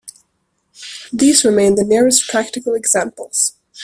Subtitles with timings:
[1.13, 3.53] These remain the nearest practical examples.